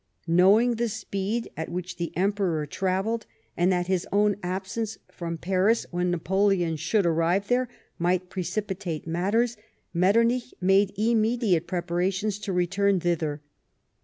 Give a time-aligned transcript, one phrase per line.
[0.25, 5.85] Knowing the speed at which the Emperor travelled, and that his own absence from Paris
[5.91, 9.57] when Napoleon should arrive there might precipitate matters,
[9.93, 13.43] Metternich made immediate prepara tions to return thither.